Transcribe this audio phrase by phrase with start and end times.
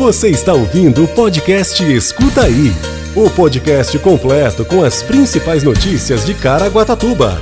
[0.00, 2.72] Você está ouvindo o podcast Escuta Aí
[3.14, 7.38] o podcast completo com as principais notícias de Caraguatatuba.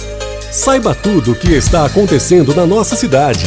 [0.50, 3.44] Saiba tudo o que está acontecendo na nossa cidade.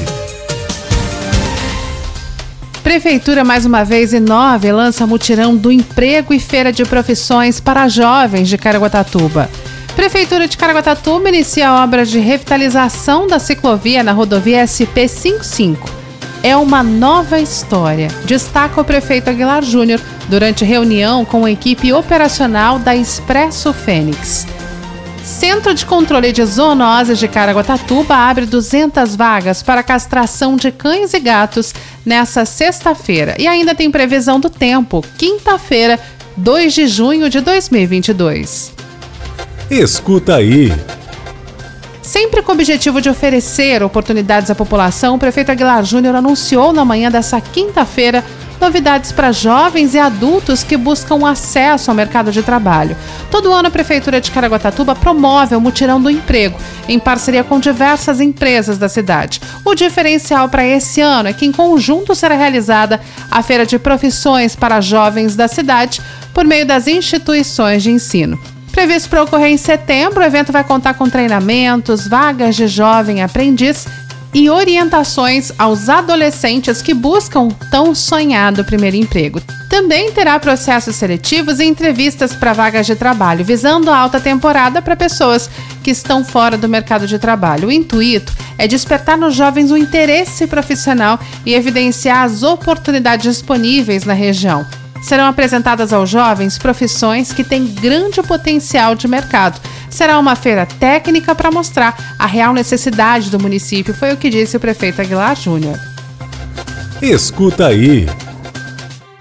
[2.82, 8.48] Prefeitura mais uma vez inove lança mutirão do emprego e feira de profissões para jovens
[8.48, 9.50] de Caraguatatuba.
[9.94, 16.01] Prefeitura de Caraguatatuba inicia a obra de revitalização da ciclovia na rodovia SP 55
[16.44, 22.80] é uma nova história, destaca o prefeito Aguilar Júnior durante reunião com a equipe operacional
[22.80, 24.48] da Expresso Fênix.
[25.24, 31.20] Centro de Controle de Zoonoses de Caraguatatuba abre 200 vagas para castração de cães e
[31.20, 31.74] gatos
[32.06, 33.36] nessa sexta-feira.
[33.38, 36.00] E ainda tem previsão do tempo, quinta-feira,
[36.38, 38.74] 2 de junho de 2022.
[39.70, 40.74] Escuta aí.
[42.12, 46.84] Sempre com o objetivo de oferecer oportunidades à população, o prefeito Aguilar Júnior anunciou na
[46.84, 48.22] manhã dessa quinta-feira
[48.60, 52.98] novidades para jovens e adultos que buscam acesso ao mercado de trabalho.
[53.32, 58.20] Todo ano a Prefeitura de Caraguatatuba promove o Mutirão do Emprego, em parceria com diversas
[58.20, 59.40] empresas da cidade.
[59.64, 63.00] O diferencial para esse ano é que, em conjunto, será realizada
[63.32, 66.02] a Feira de Profissões para Jovens da cidade
[66.34, 68.38] por meio das instituições de ensino.
[68.72, 73.86] Previsto para ocorrer em setembro, o evento vai contar com treinamentos, vagas de jovem aprendiz
[74.34, 79.42] e orientações aos adolescentes que buscam tão sonhado primeiro emprego.
[79.70, 84.96] Também terá processos seletivos e entrevistas para vagas de trabalho, visando a alta temporada para
[84.96, 85.50] pessoas
[85.84, 87.68] que estão fora do mercado de trabalho.
[87.68, 94.14] O intuito é despertar nos jovens o interesse profissional e evidenciar as oportunidades disponíveis na
[94.14, 94.66] região
[95.02, 99.60] serão apresentadas aos jovens profissões que têm grande potencial de mercado.
[99.90, 104.56] Será uma feira técnica para mostrar a real necessidade do município, foi o que disse
[104.56, 105.78] o prefeito Aguilar Júnior.
[107.02, 108.08] Escuta aí.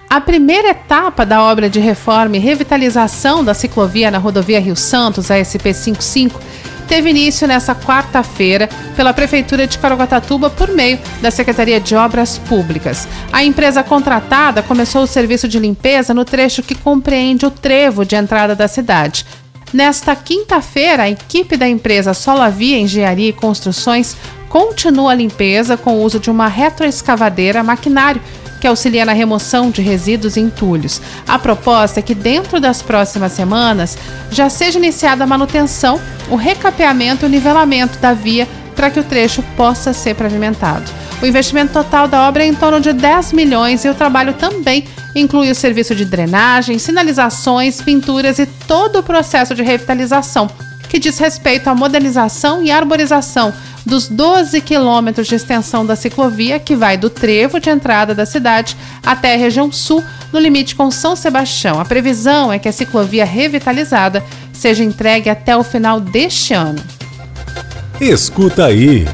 [0.09, 5.31] A primeira etapa da obra de reforma e revitalização da ciclovia na rodovia Rio Santos,
[5.31, 6.33] a SP55,
[6.91, 13.07] teve início nesta quarta-feira pela Prefeitura de Caraguatatuba por meio da Secretaria de Obras Públicas.
[13.31, 18.17] A empresa contratada começou o serviço de limpeza no trecho que compreende o trevo de
[18.17, 19.25] entrada da cidade.
[19.71, 24.17] Nesta quinta-feira, a equipe da empresa Solavia Engenharia e Construções
[24.49, 28.21] continua a limpeza com o uso de uma retroescavadeira maquinário
[28.61, 31.01] que auxilia na remoção de resíduos e entulhos.
[31.27, 33.97] A proposta é que dentro das próximas semanas
[34.29, 35.99] já seja iniciada a manutenção,
[36.29, 40.89] o recapeamento e o nivelamento da via para que o trecho possa ser pavimentado.
[41.21, 44.85] O investimento total da obra é em torno de 10 milhões e o trabalho também
[45.15, 50.49] inclui o serviço de drenagem, sinalizações, pinturas e todo o processo de revitalização,
[50.91, 53.53] que diz respeito à modernização e arborização
[53.85, 58.75] dos 12 quilômetros de extensão da ciclovia que vai do trevo de entrada da cidade
[59.01, 60.03] até a região sul,
[60.33, 61.79] no limite com São Sebastião.
[61.79, 64.21] A previsão é que a ciclovia revitalizada
[64.51, 66.83] seja entregue até o final deste ano.
[68.01, 69.07] Escuta aí.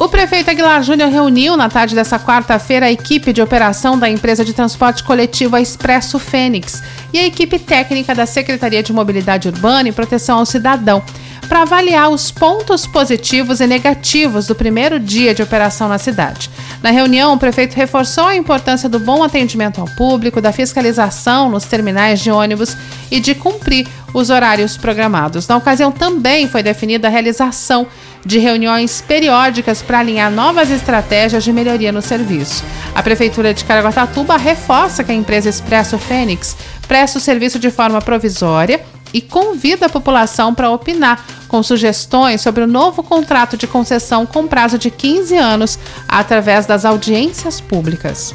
[0.00, 4.42] O prefeito Aguilar Júnior reuniu na tarde dessa quarta-feira a equipe de operação da empresa
[4.42, 9.92] de transporte coletivo Expresso Fênix e a equipe técnica da Secretaria de Mobilidade Urbana e
[9.92, 11.02] Proteção ao Cidadão
[11.50, 16.48] para avaliar os pontos positivos e negativos do primeiro dia de operação na cidade.
[16.82, 21.64] Na reunião, o prefeito reforçou a importância do bom atendimento ao público, da fiscalização nos
[21.64, 22.76] terminais de ônibus
[23.10, 25.46] e de cumprir os horários programados.
[25.46, 27.86] Na ocasião, também foi definida a realização
[28.24, 32.64] de reuniões periódicas para alinhar novas estratégias de melhoria no serviço.
[32.94, 36.56] A Prefeitura de Caraguatatuba reforça que a empresa Expresso Fênix
[36.88, 38.80] presta o serviço de forma provisória
[39.12, 44.46] e convida a população para opinar com sugestões sobre o novo contrato de concessão com
[44.46, 45.78] prazo de 15 anos
[46.08, 48.34] através das audiências públicas.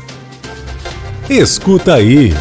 [1.29, 2.33] Escuta aí.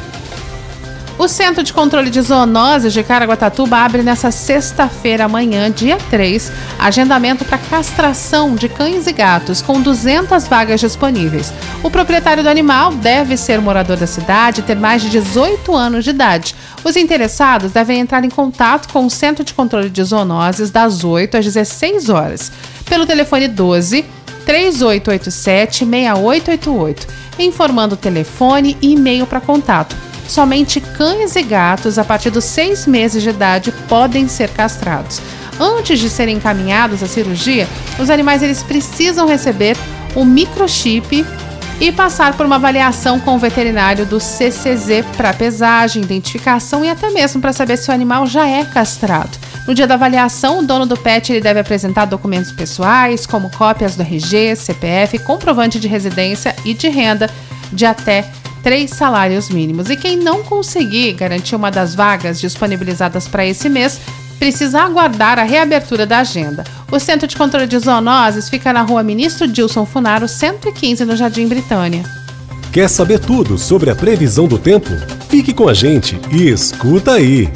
[1.16, 7.44] O Centro de Controle de Zoonoses de Caraguatatuba abre nesta sexta-feira, amanhã, dia 3, agendamento
[7.44, 11.52] para castração de cães e gatos, com 200 vagas disponíveis.
[11.84, 16.02] O proprietário do animal deve ser morador da cidade e ter mais de 18 anos
[16.02, 16.54] de idade.
[16.82, 21.36] Os interessados devem entrar em contato com o Centro de Controle de Zoonoses das 8
[21.36, 22.50] às 16 horas,
[22.86, 24.04] pelo telefone 12
[24.44, 27.06] 3887 6888,
[27.38, 29.96] informando o telefone e e-mail para contato
[30.28, 35.20] somente cães e gatos a partir dos seis meses de idade podem ser castrados.
[35.58, 37.68] Antes de serem encaminhados à cirurgia,
[37.98, 39.76] os animais eles precisam receber
[40.14, 41.24] o microchip
[41.80, 47.10] e passar por uma avaliação com o veterinário do CCZ para pesagem, identificação e até
[47.10, 49.36] mesmo para saber se o animal já é castrado.
[49.66, 53.96] No dia da avaliação, o dono do pet ele deve apresentar documentos pessoais, como cópias
[53.96, 57.30] do RG, CPF, comprovante de residência e de renda
[57.72, 58.30] de até
[58.64, 59.90] três salários mínimos.
[59.90, 64.00] E quem não conseguir garantir uma das vagas disponibilizadas para esse mês
[64.38, 66.64] precisa aguardar a reabertura da agenda.
[66.90, 71.46] O Centro de Controle de Zoonoses fica na rua Ministro Dilson Funaro, 115, no Jardim
[71.46, 72.02] Britânia.
[72.72, 74.90] Quer saber tudo sobre a previsão do tempo?
[75.28, 77.48] Fique com a gente e escuta aí!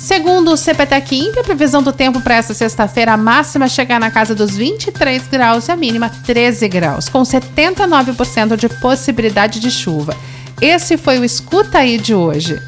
[0.00, 4.10] Segundo o CPTEC Imp, a previsão do tempo para essa sexta-feira, a máxima chegar na
[4.10, 10.16] casa dos 23 graus e a mínima 13 graus, com 79% de possibilidade de chuva.
[10.58, 12.58] Esse foi o Escuta Aí de hoje.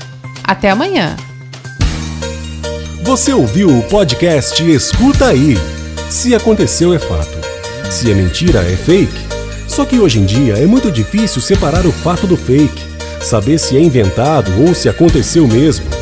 [0.45, 1.17] Até amanhã!
[3.03, 5.57] Você ouviu o podcast Escuta Aí.
[6.11, 7.39] Se aconteceu, é fato.
[7.91, 9.27] Se é mentira, é fake.
[9.67, 12.85] Só que hoje em dia é muito difícil separar o fato do fake,
[13.23, 16.02] saber se é inventado ou se aconteceu mesmo.